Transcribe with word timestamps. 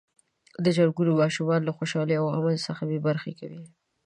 جنګونه 0.75 1.11
ماشومان 1.21 1.61
له 1.65 1.71
خوشحالۍ 1.77 2.15
او 2.19 2.25
امن 2.37 2.55
څخه 2.67 2.81
بې 2.89 2.99
برخې 3.07 3.31
کوي. 3.39 3.61